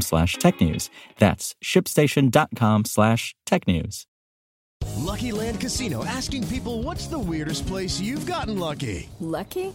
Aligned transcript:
slash 0.00 0.36
technews. 0.36 0.90
That's 1.18 1.56
shipstation.com 1.64 2.84
slash 2.84 3.34
technews. 3.46 4.06
Lucky 4.96 5.32
Land 5.32 5.60
Casino 5.60 6.04
asking 6.04 6.46
people 6.48 6.82
what's 6.82 7.06
the 7.06 7.18
weirdest 7.18 7.66
place 7.66 8.00
you've 8.00 8.26
gotten 8.26 8.58
lucky? 8.58 9.08
Lucky? 9.18 9.74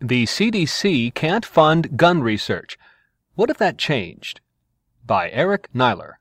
The 0.00 0.26
CDC 0.26 1.14
can't 1.14 1.46
fund 1.46 1.96
gun 1.96 2.22
research. 2.22 2.76
What 3.34 3.48
if 3.48 3.56
that 3.56 3.78
changed? 3.78 4.40
By 5.06 5.30
Eric 5.30 5.68
Niiler. 5.74 6.14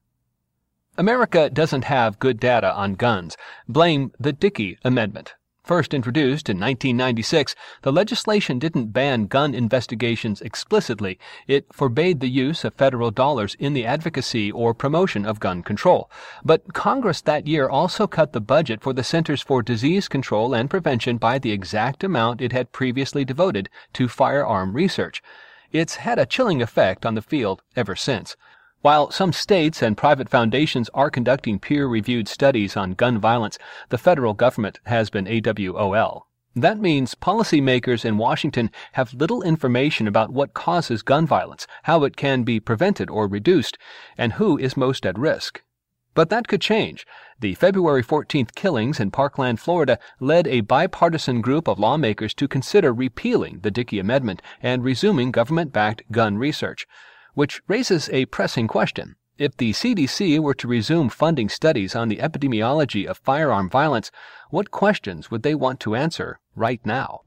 America 0.98 1.50
doesn't 1.50 1.84
have 1.84 2.20
good 2.20 2.40
data 2.40 2.74
on 2.74 2.94
guns. 2.94 3.36
Blame 3.68 4.14
the 4.18 4.32
Dickey 4.32 4.78
Amendment. 4.86 5.36
First 5.66 5.96
introduced 5.96 6.48
in 6.48 6.58
1996, 6.58 7.56
the 7.82 7.92
legislation 7.92 8.60
didn't 8.60 8.94
ban 8.94 9.26
gun 9.26 9.56
investigations 9.56 10.40
explicitly. 10.42 11.18
It 11.48 11.66
forbade 11.74 12.20
the 12.20 12.30
use 12.30 12.64
of 12.64 12.76
federal 12.76 13.10
dollars 13.10 13.56
in 13.58 13.74
the 13.74 13.84
advocacy 13.84 14.52
or 14.52 14.76
promotion 14.76 15.26
of 15.26 15.40
gun 15.40 15.64
control. 15.64 16.12
But 16.44 16.76
Congress 16.76 17.20
that 17.22 17.48
year 17.48 17.68
also 17.68 18.06
cut 18.06 18.32
the 18.32 18.42
budget 18.42 18.80
for 18.82 18.94
the 18.94 19.04
Centers 19.04 19.42
for 19.42 19.64
Disease 19.64 20.08
Control 20.08 20.54
and 20.54 20.70
Prevention 20.70 21.18
by 21.18 21.40
the 21.40 21.52
exact 21.52 22.04
amount 22.04 22.42
it 22.42 22.52
had 22.52 22.72
previously 22.72 23.26
devoted 23.26 23.68
to 23.94 24.08
firearm 24.08 24.74
research. 24.74 25.24
It's 25.72 25.96
had 25.96 26.20
a 26.20 26.28
chilling 26.28 26.62
effect 26.62 27.08
on 27.08 27.16
the 27.16 27.24
field 27.24 27.64
ever 27.76 27.96
since. 27.96 28.38
While 28.86 29.10
some 29.10 29.34
states 29.34 29.82
and 29.82 29.98
private 29.98 30.30
foundations 30.30 30.92
are 30.94 31.10
conducting 31.10 31.58
peer 31.58 31.88
reviewed 31.88 32.28
studies 32.28 32.78
on 32.78 32.92
gun 32.92 33.18
violence, 33.18 33.58
the 33.90 33.98
federal 33.98 34.36
government 34.36 34.80
has 34.86 35.10
been 35.10 35.26
AWOL. 35.26 36.28
That 36.56 36.78
means 36.78 37.16
policymakers 37.16 38.06
in 38.06 38.20
Washington 38.20 38.70
have 38.92 39.16
little 39.16 39.42
information 39.42 40.08
about 40.08 40.32
what 40.34 40.54
causes 40.54 41.02
gun 41.02 41.26
violence, 41.26 41.66
how 41.86 42.04
it 42.04 42.16
can 42.16 42.44
be 42.44 42.60
prevented 42.60 43.10
or 43.10 43.28
reduced, 43.28 43.80
and 44.20 44.34
who 44.34 44.56
is 44.56 44.78
most 44.78 45.04
at 45.08 45.18
risk. 45.18 45.64
But 46.14 46.30
that 46.30 46.48
could 46.48 46.62
change. 46.62 47.08
The 47.40 47.56
February 47.56 48.04
14th 48.04 48.54
killings 48.54 49.00
in 49.00 49.10
Parkland, 49.10 49.60
Florida 49.60 49.98
led 50.20 50.46
a 50.46 50.62
bipartisan 50.62 51.42
group 51.42 51.68
of 51.68 51.80
lawmakers 51.80 52.36
to 52.36 52.48
consider 52.48 52.94
repealing 52.94 53.62
the 53.64 53.72
Dickey 53.72 53.98
Amendment 53.98 54.44
and 54.62 54.84
resuming 54.84 55.32
government 55.32 55.74
backed 55.74 56.04
gun 56.12 56.38
research 56.38 56.86
which 57.36 57.62
raises 57.68 58.10
a 58.10 58.26
pressing 58.26 58.68
question. 58.68 59.16
If 59.38 59.58
the 59.58 59.74
CDC 59.74 60.40
were 60.40 60.54
to 60.56 60.68
resume 60.68 61.10
funding 61.10 61.50
studies 61.50 61.96
on 61.96 62.08
the 62.08 62.18
epidemiology 62.18 63.06
of 63.06 63.18
firearm 63.18 63.70
violence, 63.70 64.10
what 64.50 64.72
questions 64.72 65.30
would 65.30 65.44
they 65.44 65.54
want 65.54 65.80
to 65.82 65.96
answer 65.96 66.40
right 66.56 66.80
now? 66.86 67.22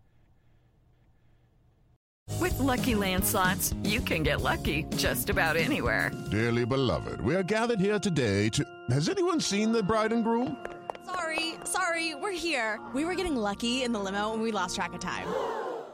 With 2.40 2.58
LuckyLand 2.58 3.24
Slots, 3.24 3.74
you 3.82 4.00
can 4.00 4.22
get 4.22 4.40
lucky 4.40 4.84
just 4.96 5.28
about 5.28 5.56
anywhere. 5.56 6.10
Dearly 6.30 6.64
beloved, 6.64 7.20
we 7.20 7.34
are 7.34 7.42
gathered 7.42 7.80
here 7.80 7.98
today 7.98 8.48
to. 8.50 8.64
Has 8.90 9.08
anyone 9.08 9.40
seen 9.40 9.72
the 9.72 9.82
bride 9.82 10.12
and 10.12 10.22
groom? 10.22 10.56
Sorry, 11.04 11.54
sorry, 11.64 12.14
we're 12.14 12.32
here. 12.32 12.78
We 12.94 13.04
were 13.04 13.14
getting 13.14 13.36
lucky 13.36 13.82
in 13.82 13.92
the 13.92 13.98
limo 13.98 14.34
and 14.34 14.42
we 14.42 14.52
lost 14.52 14.76
track 14.76 14.92
of 14.92 15.00
time. 15.00 15.26